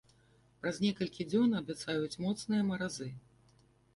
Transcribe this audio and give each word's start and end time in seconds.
Праз 0.63 0.79
некалькі 0.85 1.27
дзён 1.33 1.53
абяцаюць 1.59 2.19
моцныя 2.27 2.61
маразы. 2.71 3.09